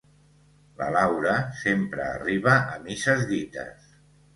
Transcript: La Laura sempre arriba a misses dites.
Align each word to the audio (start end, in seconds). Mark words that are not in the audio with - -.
La 0.79 0.87
Laura 0.95 1.35
sempre 1.61 2.03
arriba 2.17 2.59
a 2.75 2.83
misses 2.89 3.27
dites. 3.39 3.99